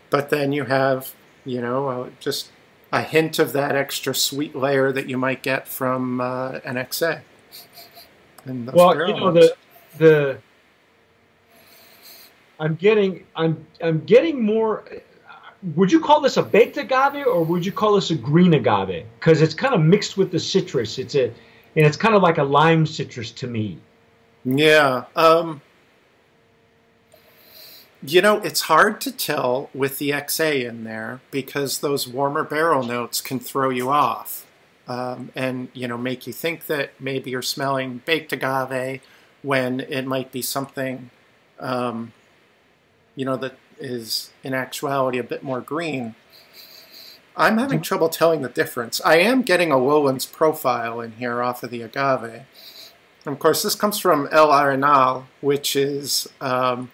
but 0.09 0.29
then 0.29 0.51
you 0.53 0.63
have, 0.65 1.13
you 1.45 1.59
know, 1.61 1.87
uh, 1.87 2.09
just 2.19 2.51
a 2.95 3.01
hint 3.01 3.39
of 3.39 3.51
that 3.51 3.75
extra 3.75 4.15
sweet 4.15 4.55
layer 4.55 4.91
that 4.91 5.09
you 5.09 5.17
might 5.17 5.43
get 5.43 5.67
from 5.67 6.21
uh, 6.21 6.59
an 6.63 6.75
XA. 6.75 7.21
And 8.45 8.71
well, 8.71 8.95
you 8.95 9.13
know 9.13 9.31
the 9.31 9.55
the 9.97 10.37
I'm 12.59 12.75
getting 12.75 13.25
I'm 13.35 13.65
I'm 13.81 14.05
getting 14.05 14.43
more 14.43 14.85
would 15.75 15.91
you 15.91 15.99
call 15.99 16.21
this 16.21 16.37
a 16.37 16.43
baked 16.43 16.77
agave 16.77 17.25
or 17.25 17.43
would 17.43 17.65
you 17.65 17.71
call 17.71 17.95
this 17.95 18.11
a 18.11 18.15
green 18.15 18.53
agave? 18.53 19.05
Because 19.19 19.41
it's 19.41 19.53
kind 19.53 19.73
of 19.73 19.81
mixed 19.81 20.15
with 20.15 20.31
the 20.31 20.39
citrus. 20.39 20.97
It's 20.97 21.15
a 21.15 21.25
and 21.25 21.85
it's 21.85 21.97
kind 21.97 22.15
of 22.15 22.21
like 22.21 22.37
a 22.37 22.43
lime 22.43 22.85
citrus 22.85 23.31
to 23.31 23.47
me. 23.47 23.77
Yeah. 24.45 25.05
Um, 25.17 25.61
you 28.05 28.21
know, 28.21 28.37
it's 28.41 28.61
hard 28.61 29.01
to 29.01 29.11
tell 29.11 29.69
with 29.73 29.97
the 29.97 30.11
XA 30.11 30.67
in 30.67 30.83
there 30.83 31.21
because 31.31 31.79
those 31.79 32.07
warmer 32.07 32.43
barrel 32.43 32.83
notes 32.83 33.21
can 33.21 33.39
throw 33.39 33.69
you 33.69 33.89
off 33.89 34.45
um, 34.87 35.31
and, 35.35 35.69
you 35.73 35.87
know, 35.87 35.97
make 35.97 36.27
you 36.27 36.33
think 36.33 36.67
that 36.67 36.91
maybe 36.99 37.31
you're 37.31 37.41
smelling 37.41 38.01
baked 38.05 38.33
agave 38.33 39.01
when 39.41 39.79
it 39.79 40.05
might 40.05 40.31
be 40.31 40.41
something, 40.41 41.09
um, 41.59 42.13
you 43.15 43.25
know, 43.25 43.37
that 43.37 43.57
is 43.79 44.31
in 44.43 44.53
actuality 44.53 45.17
a 45.17 45.23
bit 45.23 45.43
more 45.43 45.61
green. 45.61 46.15
I'm 47.37 47.57
having 47.57 47.81
trouble 47.81 48.09
telling 48.09 48.41
the 48.41 48.49
difference. 48.49 49.01
I 49.03 49.17
am 49.17 49.41
getting 49.41 49.71
a 49.71 49.77
Lowlands 49.77 50.25
profile 50.25 51.01
in 51.01 51.13
here 51.13 51.41
off 51.41 51.63
of 51.63 51.69
the 51.69 51.81
agave. 51.81 52.45
And 53.25 53.33
of 53.33 53.39
course, 53.39 53.63
this 53.63 53.75
comes 53.75 53.99
from 53.99 54.29
El 54.31 54.47
Arenal, 54.49 55.25
which 55.41 55.75
is 55.75 56.29
um, 56.39 56.91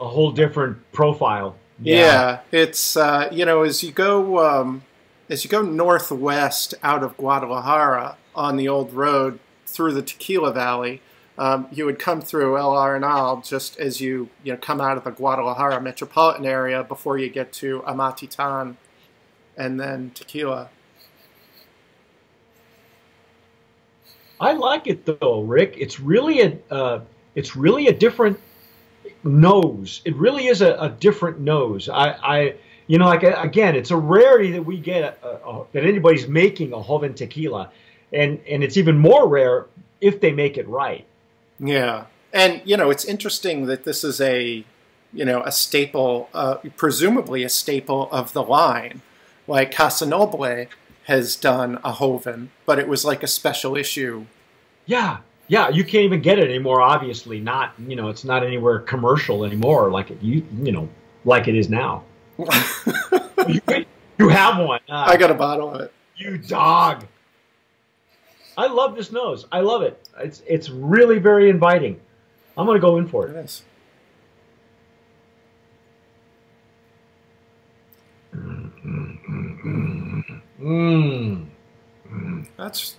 a 0.00 0.08
whole 0.08 0.30
different 0.30 0.78
profile. 0.92 1.56
Yeah, 1.80 1.96
yeah 1.96 2.40
it's 2.52 2.96
uh, 2.96 3.28
you 3.30 3.44
know 3.44 3.62
as 3.62 3.82
you 3.82 3.92
go 3.92 4.38
um, 4.44 4.82
as 5.28 5.44
you 5.44 5.50
go 5.50 5.62
northwest 5.62 6.74
out 6.82 7.02
of 7.02 7.16
Guadalajara 7.16 8.16
on 8.34 8.56
the 8.56 8.68
old 8.68 8.92
road 8.92 9.38
through 9.66 9.92
the 9.92 10.02
Tequila 10.02 10.52
Valley, 10.52 11.02
um, 11.38 11.66
you 11.70 11.84
would 11.84 11.98
come 11.98 12.20
through 12.20 12.56
El 12.56 12.72
Arenal 12.72 13.46
just 13.46 13.78
as 13.78 14.00
you 14.00 14.28
you 14.42 14.52
know 14.52 14.58
come 14.58 14.80
out 14.80 14.96
of 14.96 15.04
the 15.04 15.10
Guadalajara 15.10 15.80
metropolitan 15.80 16.46
area 16.46 16.82
before 16.82 17.18
you 17.18 17.28
get 17.28 17.52
to 17.54 17.82
Amatitan 17.82 18.76
and 19.56 19.78
then 19.80 20.10
Tequila. 20.14 20.70
I 24.38 24.52
like 24.52 24.86
it 24.86 25.06
though, 25.06 25.42
Rick. 25.42 25.74
It's 25.78 25.98
really 25.98 26.40
a 26.40 26.58
uh, 26.70 27.00
it's 27.34 27.56
really 27.56 27.88
a 27.88 27.92
different 27.92 28.38
nose. 29.26 30.00
It 30.04 30.16
really 30.16 30.46
is 30.46 30.62
a, 30.62 30.74
a 30.74 30.88
different 30.88 31.40
nose. 31.40 31.88
I, 31.88 32.10
I, 32.10 32.54
you 32.86 32.98
know, 32.98 33.06
like 33.06 33.22
again, 33.22 33.74
it's 33.74 33.90
a 33.90 33.96
rarity 33.96 34.52
that 34.52 34.62
we 34.62 34.78
get 34.78 35.18
a, 35.22 35.28
a, 35.28 35.64
that 35.72 35.84
anybody's 35.84 36.28
making 36.28 36.72
a 36.72 36.82
Joven 36.82 37.14
tequila, 37.14 37.70
and 38.12 38.40
and 38.48 38.62
it's 38.62 38.76
even 38.76 38.98
more 38.98 39.28
rare 39.28 39.66
if 40.00 40.20
they 40.20 40.32
make 40.32 40.56
it 40.56 40.68
right. 40.68 41.04
Yeah, 41.58 42.04
and 42.32 42.62
you 42.64 42.76
know, 42.76 42.90
it's 42.90 43.04
interesting 43.04 43.66
that 43.66 43.84
this 43.84 44.04
is 44.04 44.20
a, 44.20 44.64
you 45.12 45.24
know, 45.24 45.42
a 45.42 45.52
staple, 45.52 46.28
uh, 46.32 46.56
presumably 46.76 47.42
a 47.42 47.48
staple 47.48 48.08
of 48.12 48.32
the 48.32 48.42
line. 48.42 49.02
Like 49.48 49.72
Casanoble 49.72 50.68
has 51.04 51.36
done 51.36 51.78
a 51.84 51.94
Joven, 51.98 52.50
but 52.66 52.78
it 52.78 52.88
was 52.88 53.04
like 53.04 53.22
a 53.22 53.28
special 53.28 53.76
issue. 53.76 54.26
Yeah, 54.86 55.18
yeah, 55.48 55.68
you 55.68 55.84
can't 55.84 56.04
even 56.04 56.20
get 56.20 56.38
it 56.38 56.48
anymore. 56.48 56.80
Obviously, 56.80 57.40
not 57.40 57.74
you 57.86 57.96
know, 57.96 58.08
it's 58.08 58.24
not 58.24 58.44
anywhere 58.44 58.80
commercial 58.80 59.44
anymore. 59.44 59.90
Like 59.90 60.10
it, 60.10 60.20
you 60.22 60.44
you 60.62 60.72
know, 60.72 60.88
like 61.24 61.48
it 61.48 61.54
is 61.54 61.68
now. 61.68 62.02
you, 62.38 63.60
you, 64.18 64.28
have 64.28 64.58
one. 64.58 64.80
Uh, 64.88 65.04
I 65.06 65.16
got 65.16 65.30
a 65.30 65.34
bottle 65.34 65.74
of 65.74 65.80
it. 65.82 65.92
You 66.16 66.38
dog. 66.38 67.06
I 68.58 68.66
love 68.66 68.96
this 68.96 69.12
nose. 69.12 69.46
I 69.52 69.60
love 69.60 69.82
it. 69.82 70.08
It's 70.18 70.42
it's 70.46 70.70
really 70.70 71.18
very 71.18 71.48
inviting. 71.48 72.00
I'm 72.56 72.66
gonna 72.66 72.80
go 72.80 72.96
in 72.96 73.06
for 73.06 73.28
it. 73.28 73.36
Is. 73.36 73.62
Mm. 80.60 81.46
That's 82.56 82.96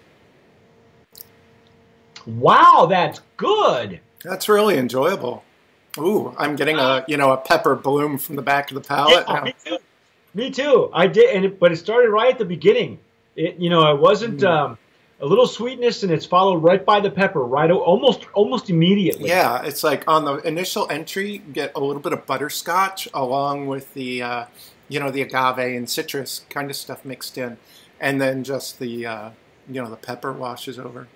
wow, 2.27 2.87
that's 2.89 3.21
good. 3.37 3.99
That's 4.23 4.49
really 4.49 4.77
enjoyable. 4.77 5.43
Ooh, 5.97 6.35
I'm 6.37 6.55
getting 6.55 6.77
a 6.77 7.03
you 7.07 7.17
know 7.17 7.31
a 7.31 7.37
pepper 7.37 7.75
bloom 7.75 8.17
from 8.17 8.35
the 8.35 8.41
back 8.41 8.69
of 8.69 8.75
the 8.75 8.87
palate. 8.87 9.25
Yeah, 9.27 9.41
me 9.43 9.55
too. 9.63 9.77
Me 10.33 10.51
too. 10.51 10.89
I 10.93 11.07
did, 11.07 11.35
and 11.35 11.45
it, 11.45 11.59
but 11.59 11.71
it 11.71 11.77
started 11.77 12.09
right 12.09 12.31
at 12.31 12.37
the 12.37 12.45
beginning. 12.45 12.99
It 13.35 13.57
you 13.57 13.69
know 13.69 13.91
it 13.93 13.99
wasn't 13.99 14.41
mm. 14.41 14.47
um, 14.47 14.77
a 15.19 15.25
little 15.25 15.47
sweetness, 15.47 16.03
and 16.03 16.11
it's 16.11 16.25
followed 16.25 16.57
right 16.57 16.85
by 16.85 16.99
the 16.99 17.09
pepper, 17.09 17.43
right 17.43 17.71
almost 17.71 18.25
almost 18.33 18.69
immediately. 18.69 19.29
Yeah, 19.29 19.63
it's 19.63 19.83
like 19.83 20.03
on 20.07 20.25
the 20.25 20.35
initial 20.39 20.87
entry, 20.91 21.39
get 21.39 21.71
a 21.75 21.79
little 21.79 22.01
bit 22.01 22.13
of 22.13 22.25
butterscotch 22.25 23.07
along 23.13 23.67
with 23.67 23.93
the 23.93 24.21
uh, 24.21 24.45
you 24.89 24.99
know 24.99 25.09
the 25.09 25.21
agave 25.21 25.75
and 25.75 25.89
citrus 25.89 26.45
kind 26.49 26.69
of 26.69 26.75
stuff 26.75 27.03
mixed 27.03 27.37
in, 27.37 27.57
and 27.99 28.21
then 28.21 28.43
just 28.43 28.79
the 28.79 29.05
uh, 29.05 29.29
you 29.67 29.81
know 29.81 29.89
the 29.89 29.95
pepper 29.95 30.31
washes 30.31 30.77
over. 30.77 31.07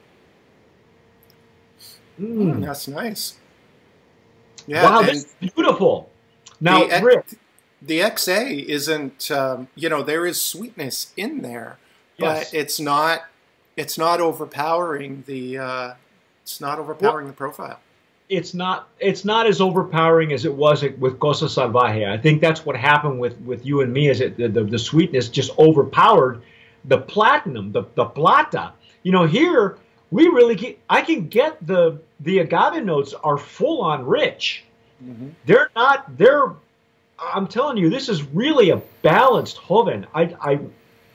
Mm. 2.19 2.55
Mm, 2.55 2.65
that's 2.65 2.87
nice. 2.87 3.37
Yeah, 4.67 4.83
wow, 4.83 5.01
that's 5.01 5.25
beautiful. 5.39 6.09
Now, 6.59 6.87
the, 6.87 7.03
Rick, 7.03 7.25
the 7.81 7.99
XA 7.99 8.63
isn't. 8.65 9.31
Um, 9.31 9.67
you 9.75 9.89
know, 9.89 10.03
there 10.03 10.25
is 10.25 10.41
sweetness 10.41 11.13
in 11.17 11.41
there, 11.41 11.77
yes. 12.17 12.51
but 12.51 12.57
it's 12.57 12.79
not. 12.79 13.23
It's 13.75 13.97
not 13.97 14.21
overpowering 14.21 15.23
the. 15.25 15.57
Uh, 15.57 15.93
it's 16.43 16.61
not 16.61 16.79
overpowering 16.79 17.25
well, 17.25 17.33
the 17.33 17.37
profile. 17.37 17.79
It's 18.29 18.53
not. 18.53 18.89
It's 18.99 19.25
not 19.25 19.47
as 19.47 19.61
overpowering 19.61 20.31
as 20.31 20.45
it 20.45 20.53
was 20.53 20.83
with 20.83 21.19
Cosa 21.19 21.45
Salvaje. 21.45 22.07
I 22.07 22.17
think 22.17 22.41
that's 22.41 22.65
what 22.65 22.75
happened 22.75 23.19
with 23.19 23.39
with 23.41 23.65
you 23.65 23.81
and 23.81 23.91
me. 23.91 24.09
Is 24.09 24.21
it 24.21 24.37
the, 24.37 24.47
the, 24.47 24.63
the 24.63 24.79
sweetness 24.79 25.29
just 25.29 25.57
overpowered 25.57 26.41
the 26.85 26.99
platinum, 26.99 27.71
the 27.71 27.83
the 27.95 28.05
plata. 28.05 28.73
You 29.03 29.11
know, 29.11 29.25
here 29.25 29.77
we 30.11 30.27
really 30.27 30.55
get, 30.55 30.79
I 30.89 31.01
can 31.01 31.27
get 31.27 31.65
the 31.65 31.99
the 32.19 32.39
agave 32.39 32.83
notes 32.83 33.13
are 33.13 33.37
full 33.37 33.81
on 33.81 34.05
rich. 34.05 34.63
Mm-hmm. 35.03 35.29
They're 35.45 35.71
not 35.75 36.17
they're 36.17 36.51
I'm 37.19 37.47
telling 37.47 37.77
you 37.77 37.89
this 37.89 38.09
is 38.09 38.23
really 38.23 38.69
a 38.69 38.77
balanced 39.01 39.59
Joven. 39.67 40.05
I 40.13 40.35
I 40.39 40.59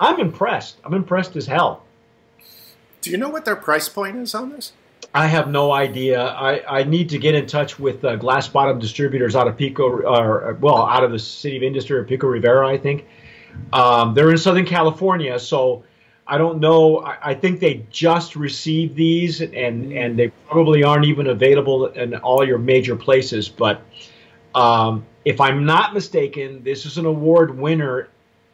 I'm 0.01 0.21
impressed. 0.21 0.79
I'm 0.85 0.95
impressed 0.95 1.37
as 1.37 1.47
hell. 1.47 1.83
Do 3.03 3.11
you 3.11 3.19
know 3.19 3.29
what 3.29 3.45
their 3.45 3.57
price 3.57 3.89
point 3.89 4.17
is 4.17 4.35
on 4.35 4.51
this? 4.51 4.73
I 5.15 5.29
have 5.29 5.49
no 5.49 5.73
idea. 5.73 6.23
I, 6.23 6.81
I 6.81 6.83
need 6.85 7.09
to 7.11 7.19
get 7.19 7.35
in 7.35 7.47
touch 7.47 7.79
with 7.79 8.05
uh, 8.05 8.17
Glass 8.17 8.49
Bottom 8.49 8.79
Distributors 8.79 9.35
out 9.35 9.47
of 9.47 9.57
Pico, 9.57 9.89
or 9.89 10.59
well, 10.61 10.83
out 10.83 11.05
of 11.05 11.11
the 11.11 11.19
city 11.19 11.57
of 11.57 11.63
Industry 11.63 11.97
or 11.97 12.05
Pico 12.05 12.27
Rivera, 12.27 12.69
I 12.69 12.77
think. 12.77 13.07
Um, 13.73 14.13
they're 14.15 14.31
in 14.31 14.39
Southern 14.39 14.67
California, 14.67 15.39
so 15.39 15.85
I 16.29 16.39
don't 16.39 16.59
know. 16.59 16.99
I, 16.99 17.31
I, 17.31 17.35
think 17.35 17.61
they 17.61 17.85
just 17.91 18.35
received 18.35 18.97
these, 18.97 19.41
and 19.41 19.53
mm. 19.53 19.97
and 19.97 20.19
they 20.19 20.29
probably 20.49 20.83
aren't 20.83 21.05
even 21.05 21.29
available 21.29 21.87
in 21.87 22.17
all 22.17 22.47
your 22.47 22.59
major 22.59 22.97
places. 22.97 23.49
But 23.49 23.83
um, 24.55 25.07
if 25.25 25.41
I'm 25.41 25.65
not 25.65 25.95
mistaken, 25.95 26.65
this 26.65 26.85
is 26.85 26.99
an 26.99 27.07
award 27.07 27.57
winner. 27.57 28.09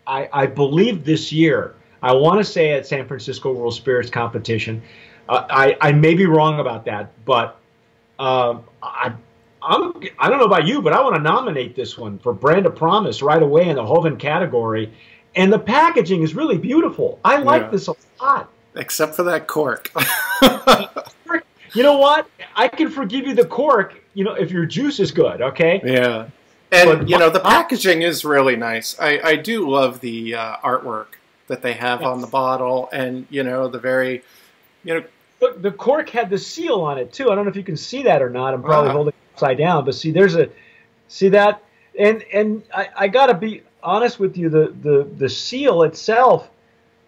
I, 0.07 0.29
I 0.33 0.47
believe 0.47 1.05
this 1.05 1.33
year. 1.33 1.75
I 2.03 2.13
want 2.13 2.41
to 2.41 2.45
say 2.45 2.73
at 2.73 2.87
San 2.87 3.07
Francisco 3.07 3.53
World 3.53 3.75
Spirits 3.75 4.11
Competition. 4.11 4.83
Uh, 5.29 5.47
I 5.49 5.77
I 5.81 5.93
may 5.93 6.15
be 6.15 6.27
wrong 6.27 6.61
about 6.61 6.85
that, 6.87 7.13
but 7.25 7.59
um, 8.19 8.65
I. 8.83 9.15
I'm, 9.65 9.93
I 10.19 10.29
don't 10.29 10.41
know 10.41 10.47
about 10.47 10.67
you, 10.67 10.83
but 10.83 10.93
I 10.93 11.01
want 11.01 11.15
to 11.15 11.23
nominate 11.23 11.77
this 11.77 11.97
one 11.97 12.19
for 12.19 12.33
Brand 12.33 12.67
of 12.67 12.75
Promise 12.75 13.23
right 13.23 13.41
away 13.41 13.69
in 13.69 13.77
the 13.77 13.85
Joven 13.85 14.17
category 14.17 14.93
and 15.35 15.53
the 15.53 15.59
packaging 15.59 16.23
is 16.23 16.35
really 16.35 16.59
beautiful. 16.59 17.19
I 17.25 17.39
like 17.39 17.63
yeah. 17.63 17.71
this 17.71 17.89
a 17.89 17.95
lot. 18.21 18.51
Except 18.75 19.15
for 19.15 19.23
that 19.25 19.47
cork. 19.47 19.91
you 21.75 21.83
know 21.83 21.99
what? 21.99 22.29
I 22.55 22.69
can 22.69 22.91
forgive 22.91 23.27
you 23.27 23.35
the 23.35 23.47
cork, 23.47 24.03
you 24.15 24.25
know, 24.25 24.35
if 24.35 24.51
your 24.51 24.67
juice 24.67 25.01
is 25.01 25.13
good, 25.13 25.41
okay? 25.43 25.81
Yeah. 25.85 26.29
And, 26.71 27.01
but, 27.01 27.09
you 27.09 27.19
know, 27.19 27.29
the 27.29 27.41
packaging 27.41 28.03
is 28.03 28.25
really 28.25 28.57
nice. 28.57 28.99
I, 28.99 29.21
I 29.23 29.37
do 29.37 29.69
love 29.69 30.01
the 30.01 30.35
uh, 30.35 30.57
artwork 30.59 31.07
that 31.49 31.61
they 31.61 31.75
have 31.75 32.01
yes. 32.01 32.09
on 32.09 32.21
the 32.23 32.27
bottle 32.27 32.89
and, 32.93 33.27
you 33.29 33.43
know, 33.43 33.69
the 33.69 33.79
very, 33.79 34.23
you 34.85 34.95
know. 34.95 35.05
Look, 35.41 35.61
the 35.61 35.73
cork 35.73 36.09
had 36.09 36.31
the 36.31 36.39
seal 36.39 36.81
on 36.81 36.99
it, 36.99 37.13
too. 37.13 37.31
I 37.31 37.35
don't 37.35 37.45
know 37.45 37.51
if 37.51 37.57
you 37.57 37.65
can 37.65 37.77
see 37.77 38.05
that 38.05 38.23
or 38.23 38.31
not. 38.31 38.55
I'm 38.55 38.63
probably 38.63 38.91
uh 38.91 38.93
holding 38.93 39.09
it 39.13 39.35
upside 39.35 39.59
down. 39.59 39.85
But 39.85 39.97
see, 39.97 40.13
there's 40.13 40.37
a, 40.37 40.49
see 41.09 41.29
that? 41.31 41.63
And, 41.99 42.25
and 42.33 42.63
I, 42.73 42.89
I 42.97 43.09
got 43.09 43.27
to 43.27 43.35
be, 43.35 43.63
honest 43.83 44.19
with 44.19 44.37
you, 44.37 44.49
the, 44.49 44.75
the, 44.83 45.09
the 45.17 45.29
seal 45.29 45.83
itself, 45.83 46.49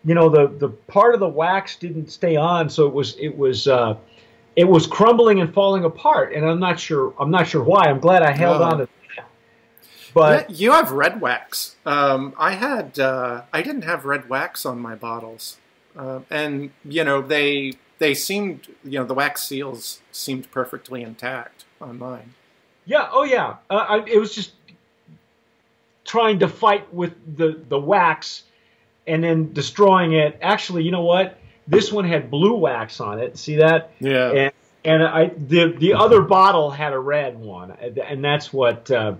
you 0.04 0.14
know, 0.14 0.28
the, 0.28 0.49
the 0.49 0.69
part 0.69 1.14
of 1.14 1.21
the 1.21 1.28
wax 1.28 1.76
didn't 1.76 2.11
stay 2.11 2.37
on, 2.37 2.69
so 2.69 2.87
it 2.87 2.93
was 2.93 3.16
it 3.16 3.37
was 3.37 3.66
uh, 3.66 3.97
it 4.54 4.64
was 4.64 4.87
crumbling 4.87 5.40
and 5.40 5.52
falling 5.52 5.85
apart. 5.85 6.35
And 6.35 6.45
I'm 6.45 6.61
not 6.61 6.78
sure 6.78 7.14
I'm 7.19 7.31
not 7.31 7.49
sure 7.49 7.62
why. 7.62 7.85
I'm 7.85 8.00
glad 8.00 8.23
I 8.23 8.33
held 8.33 8.61
on 8.61 8.78
to 8.78 8.85
that. 8.85 9.26
But 10.12 10.50
yeah, 10.50 10.57
you 10.57 10.73
have 10.73 10.93
red 10.93 11.21
wax. 11.21 11.76
Um, 11.87 12.35
I 12.38 12.52
had 12.52 12.99
uh, 12.99 13.43
I 13.52 13.62
didn't 13.62 13.83
have 13.83 14.04
red 14.04 14.28
wax 14.28 14.66
on 14.66 14.78
my 14.78 14.95
bottles, 14.95 15.57
uh, 15.97 16.21
and 16.31 16.71
you 16.85 17.02
know 17.02 17.23
they 17.23 17.73
they 17.99 18.14
seemed 18.14 18.69
you 18.85 18.99
know 18.99 19.04
the 19.04 19.14
wax 19.14 19.43
seals 19.43 20.02
seemed 20.12 20.50
perfectly 20.50 21.02
intact 21.02 21.64
on 21.81 21.99
mine. 21.99 22.35
Yeah. 22.85 23.09
Oh 23.11 23.25
yeah. 23.25 23.57
Uh, 23.71 23.75
I, 23.75 24.04
it 24.07 24.19
was 24.19 24.35
just 24.35 24.52
trying 26.04 26.40
to 26.40 26.49
fight 26.49 26.92
with 26.92 27.14
the 27.37 27.61
the 27.68 27.78
wax 27.78 28.44
and 29.06 29.23
then 29.23 29.52
destroying 29.52 30.12
it. 30.12 30.38
Actually, 30.42 30.84
you 30.84 30.90
know 30.90 31.02
what? 31.02 31.38
This 31.66 31.92
one 31.92 32.04
had 32.04 32.30
blue 32.30 32.56
wax 32.56 33.00
on 33.00 33.20
it. 33.20 33.38
See 33.38 33.56
that? 33.56 33.92
Yeah. 34.00 34.30
And, 34.30 34.52
and 34.84 35.02
I 35.02 35.26
the 35.28 35.75
the 35.78 35.94
other 35.94 36.23
bottle 36.23 36.70
had 36.70 36.92
a 36.92 36.99
red 36.99 37.38
one, 37.38 37.70
and 37.70 38.25
that's 38.25 38.52
what. 38.52 38.90
Uh, 38.90 39.14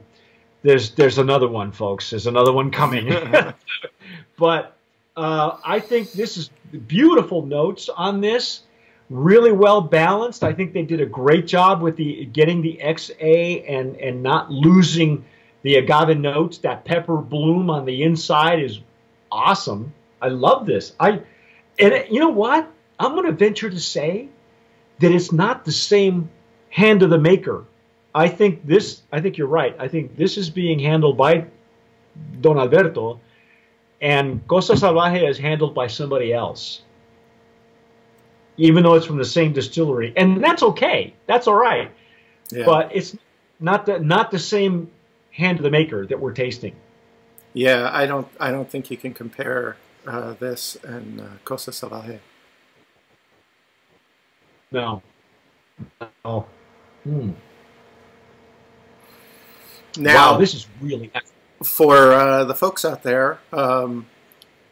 there's 0.64 0.92
there's 0.92 1.18
another 1.18 1.46
one, 1.46 1.70
folks. 1.70 2.10
There's 2.10 2.26
another 2.26 2.50
one 2.50 2.70
coming. 2.70 3.14
but 4.38 4.76
uh, 5.14 5.58
I 5.64 5.78
think 5.78 6.12
this 6.12 6.36
is 6.36 6.50
beautiful 6.86 7.44
notes 7.44 7.88
on 7.88 8.20
this. 8.20 8.62
Really 9.10 9.52
well 9.52 9.82
balanced. 9.82 10.42
I 10.42 10.54
think 10.54 10.72
they 10.72 10.82
did 10.82 11.02
a 11.02 11.06
great 11.06 11.46
job 11.46 11.82
with 11.82 11.96
the 11.96 12.24
getting 12.24 12.62
the 12.62 12.80
XA 12.82 13.70
and 13.70 13.96
and 13.96 14.22
not 14.22 14.50
losing 14.50 15.26
the 15.64 15.76
agave 15.76 16.16
notes. 16.16 16.59
That 16.59 16.85
pepper 16.85 17.16
bloom 17.16 17.68
on 17.68 17.85
the 17.85 18.04
inside 18.04 18.62
is 18.62 18.78
awesome. 19.33 19.92
I 20.23 20.28
love 20.28 20.64
this. 20.66 20.94
I 21.00 21.21
and 21.78 22.04
you 22.09 22.21
know 22.21 22.28
what? 22.28 22.71
I'm 23.00 23.12
going 23.12 23.26
to 23.26 23.33
venture 23.33 23.68
to 23.68 23.80
say 23.80 24.28
that 25.00 25.11
it's 25.11 25.33
not 25.33 25.64
the 25.64 25.73
same 25.73 26.30
hand 26.71 27.02
of 27.02 27.11
the 27.11 27.18
maker. 27.18 27.64
I 28.14 28.28
think 28.28 28.64
this. 28.64 29.02
I 29.11 29.21
think 29.21 29.37
you're 29.37 29.49
right. 29.49 29.75
I 29.78 29.88
think 29.88 30.16
this 30.16 30.37
is 30.38 30.49
being 30.49 30.78
handled 30.78 31.16
by 31.16 31.47
Don 32.40 32.59
Alberto, 32.59 33.21
and 34.00 34.47
Costa 34.47 34.75
Salvaje 34.75 35.28
is 35.28 35.37
handled 35.37 35.75
by 35.75 35.88
somebody 35.88 36.33
else. 36.33 36.83
Even 38.56 38.85
though 38.85 38.94
it's 38.94 39.06
from 39.06 39.18
the 39.18 39.25
same 39.25 39.52
distillery, 39.52 40.12
and 40.16 40.42
that's 40.44 40.62
okay. 40.62 41.12
That's 41.26 41.49
all 41.49 41.56
right. 41.56 41.90
Yeah. 42.52 42.64
But 42.66 42.94
it's 42.94 43.16
not 43.59 43.87
the 43.87 43.99
not 43.99 44.30
the 44.30 44.38
same 44.38 44.92
hand 45.34 45.58
of 45.58 45.64
the 45.64 45.70
maker 45.70 46.06
that 46.06 46.18
we're 46.20 46.32
tasting. 46.32 46.74
Yeah, 47.52 47.90
I 47.92 48.06
don't. 48.06 48.26
I 48.40 48.50
don't 48.50 48.68
think 48.68 48.90
you 48.90 48.96
can 48.96 49.14
compare 49.14 49.76
uh, 50.06 50.34
this 50.34 50.76
and 50.82 51.20
uh, 51.20 51.24
Costa 51.44 51.70
Salvaje. 51.70 52.18
No. 54.72 55.02
Oh. 56.24 56.46
Hmm. 57.04 57.32
Now, 59.96 60.32
wow, 60.32 60.38
this 60.38 60.54
is 60.54 60.66
really 60.80 61.12
for 61.62 62.12
uh, 62.12 62.44
the 62.44 62.54
folks 62.54 62.84
out 62.84 63.04
there. 63.04 63.38
Um, 63.52 64.06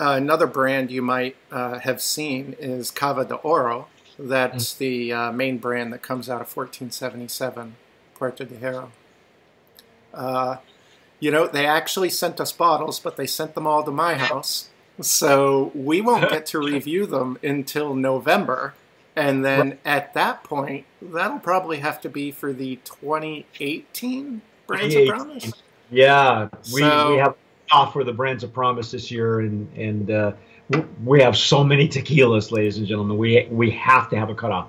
another 0.01 0.49
brand 0.49 0.91
you 0.91 1.03
might 1.03 1.37
uh, 1.53 1.79
have 1.79 2.03
seen 2.03 2.57
is 2.59 2.91
Cava 2.91 3.25
de 3.25 3.37
Oro. 3.37 3.87
That's 4.19 4.75
mm. 4.75 4.79
the 4.79 5.13
uh, 5.13 5.33
main 5.33 5.59
brand 5.59 5.93
that 5.93 6.03
comes 6.03 6.29
out 6.29 6.41
of 6.41 6.55
1477 6.55 7.77
Puerto 8.15 8.45
de 8.45 8.57
Hierro. 8.57 8.91
Uh, 10.13 10.57
you 11.21 11.31
know, 11.31 11.47
they 11.47 11.67
actually 11.67 12.11
sent 12.11 12.41
us 12.41 12.53
bottles, 12.53 12.99
but 12.99 13.17
they 13.17 13.27
sent 13.27 13.55
them 13.55 13.67
all 13.67 13.85
to 13.85 13.91
my 13.91 14.15
house. 14.15 14.69
So 15.01 15.71
we 15.75 16.01
won't 16.01 16.29
get 16.29 16.47
to 16.47 16.59
review 16.65 17.07
them 17.07 17.39
until 17.43 17.95
November. 17.95 18.75
And 19.15 19.45
then 19.45 19.79
at 19.85 20.15
that 20.15 20.43
point, 20.43 20.87
that'll 21.01 21.39
probably 21.39 21.79
have 21.79 22.01
to 22.03 22.09
be 22.09 22.31
for 22.31 22.53
the 22.53 22.77
2018 22.85 24.43
Brands 24.67 24.95
of 24.95 25.07
Promise. 25.07 25.53
Yeah, 25.91 26.49
we, 26.73 26.81
so, 26.81 27.11
we 27.13 27.19
have 27.19 27.37
off 27.71 27.93
for 27.93 28.05
the 28.05 28.13
Brands 28.13 28.43
of 28.43 28.53
Promise 28.53 28.91
this 28.91 29.11
year, 29.11 29.41
and 29.41 29.71
and 29.77 30.11
uh, 30.11 30.33
we 31.05 31.21
have 31.21 31.37
so 31.37 31.63
many 31.63 31.89
tequilas, 31.89 32.51
ladies 32.51 32.79
and 32.79 32.87
gentlemen. 32.87 33.19
We 33.19 33.47
we 33.51 33.71
have 33.73 34.09
to 34.11 34.19
have 34.19 34.31
a 34.31 34.35
cutoff. 34.35 34.69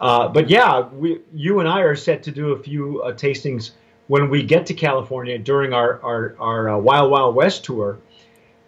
Uh, 0.00 0.28
but 0.28 0.50
yeah, 0.50 0.80
we 0.88 1.20
you 1.32 1.60
and 1.60 1.68
I 1.68 1.80
are 1.80 1.96
set 1.96 2.22
to 2.24 2.30
do 2.30 2.52
a 2.52 2.62
few 2.62 3.02
uh, 3.02 3.12
tastings 3.12 3.72
when 4.10 4.28
we 4.28 4.42
get 4.42 4.66
to 4.66 4.74
California 4.74 5.38
during 5.38 5.72
our 5.72 6.02
our, 6.02 6.34
our 6.40 6.68
uh, 6.70 6.76
Wild 6.76 7.12
Wild 7.12 7.36
West 7.36 7.62
tour, 7.62 8.00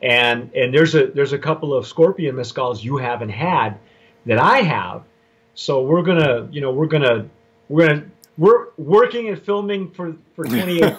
and 0.01 0.55
and 0.55 0.73
there's 0.73 0.95
a 0.95 1.09
there's 1.09 1.33
a 1.33 1.39
couple 1.39 1.75
of 1.75 1.85
Scorpion 1.85 2.37
mezcals 2.37 2.85
you 2.85 2.97
haven't 2.97 3.31
had 3.31 3.77
that 4.25 4.39
I 4.39 4.59
have, 4.59 5.03
so 5.55 5.83
we're 5.83 6.03
gonna 6.03 6.49
you 6.53 6.61
know 6.61 6.71
we're 6.71 6.87
gonna 6.87 7.29
we're 7.69 7.89
gonna 7.89 8.05
we're 8.39 8.69
working 8.79 9.31
and 9.31 9.43
filming 9.43 9.91
for 9.91 10.15
for 10.37 10.45
28. 10.45 10.95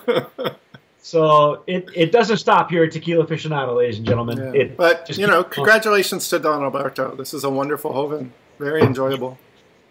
so 1.02 1.64
it, 1.66 1.88
it 1.96 2.12
doesn't 2.12 2.36
stop 2.36 2.70
here 2.70 2.84
at 2.84 2.92
Tequila 2.92 3.26
Aficionado, 3.26 3.78
ladies 3.78 3.98
and 3.98 4.06
gentlemen. 4.06 4.40
Yeah. 4.40 4.62
It 4.62 4.76
but 4.76 5.18
you 5.18 5.26
know, 5.26 5.46
congratulations 5.46 6.28
to 6.28 6.40
Don 6.40 6.62
Alberto. 6.64 7.16
This 7.16 7.34
is 7.34 7.46
a 7.46 7.50
wonderful 7.50 7.94
joven, 7.94 8.34
very 8.60 8.82
enjoyable. 8.82 9.38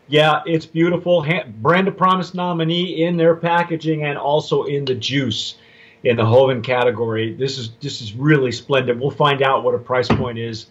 Yeah, 0.09 0.43
it's 0.47 0.67
beautiful. 0.67 1.25
Brand 1.59 1.89
of 1.89 1.97
Promise 1.97 2.35
nominee 2.35 3.05
in 3.05 3.17
their 3.17 3.35
packaging 3.35 4.05
and 4.05 4.19
also 4.19 4.65
in 4.65 4.85
the 4.85 4.95
juice 4.95 5.57
in 6.05 6.17
the 6.17 6.25
Joven 6.25 6.63
category. 6.63 7.35
This 7.35 7.59
is 7.59 7.71
this 7.81 8.01
is 8.01 8.13
really 8.13 8.53
splendid. 8.53 8.99
We'll 8.99 9.11
find 9.11 9.43
out 9.43 9.65
what 9.65 9.75
a 9.75 9.79
price 9.79 10.09
point 10.09 10.39
is. 10.39 10.67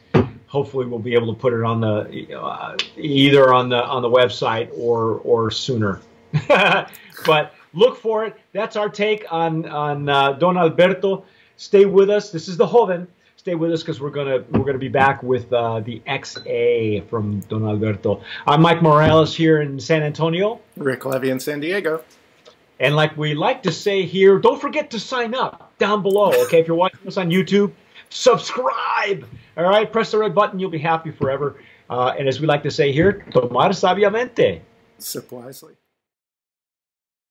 Hopefully, 0.48 0.86
we'll 0.86 1.00
be 1.00 1.14
able 1.14 1.34
to 1.34 1.40
put 1.40 1.54
it 1.54 1.64
on 1.64 1.80
the 1.80 2.38
uh, 2.38 2.78
either 2.98 3.54
on 3.54 3.70
the 3.70 3.84
on 3.84 4.02
the 4.02 4.10
website 4.10 4.70
or 4.78 5.22
or 5.24 5.50
sooner. 5.50 6.02
but 7.26 7.54
look 7.74 7.98
for 7.98 8.26
it. 8.26 8.36
That's 8.52 8.76
our 8.76 8.90
take 8.90 9.26
on 9.32 9.68
on 9.68 10.10
uh, 10.10 10.34
Don 10.34 10.58
Alberto. 10.58 11.26
Stay 11.56 11.86
with 11.86 12.10
us. 12.10 12.32
This 12.32 12.48
is 12.48 12.58
the 12.58 12.68
Joven. 12.68 13.08
Stay 13.42 13.56
with 13.56 13.72
us 13.72 13.82
because 13.82 14.00
we're 14.00 14.12
gonna 14.12 14.44
we're 14.52 14.64
gonna 14.64 14.78
be 14.78 14.88
back 14.88 15.24
with 15.24 15.52
uh, 15.52 15.80
the 15.80 16.00
XA 16.06 17.04
from 17.10 17.40
Don 17.50 17.66
Alberto. 17.66 18.22
I'm 18.46 18.62
Mike 18.62 18.84
Morales 18.84 19.36
here 19.36 19.62
in 19.62 19.80
San 19.80 20.04
Antonio. 20.04 20.62
Rick 20.78 21.06
Levy 21.06 21.32
in 21.32 21.40
San 21.40 21.60
Diego. 21.60 22.04
And 22.80 22.96
like 22.96 23.18
we 23.18 23.34
like 23.34 23.64
to 23.64 23.72
say 23.72 24.06
here, 24.06 24.38
don't 24.38 24.62
forget 24.62 24.92
to 24.92 25.00
sign 25.00 25.34
up 25.34 25.76
down 25.80 26.04
below. 26.04 26.32
Okay, 26.44 26.60
if 26.60 26.68
you're 26.68 26.78
watching 26.78 27.08
us 27.08 27.18
on 27.18 27.32
YouTube, 27.32 27.72
subscribe. 28.12 29.28
All 29.58 29.64
right, 29.64 29.92
press 29.92 30.12
the 30.12 30.20
red 30.20 30.36
button. 30.36 30.60
You'll 30.60 30.70
be 30.70 30.78
happy 30.78 31.10
forever. 31.10 31.56
Uh, 31.90 32.14
and 32.16 32.28
as 32.28 32.40
we 32.40 32.46
like 32.46 32.62
to 32.62 32.70
say 32.70 32.92
here, 32.92 33.26
tomar 33.32 33.70
sabiamente. 33.70 34.62
Sip 35.00 35.32
wisely. 35.32 35.74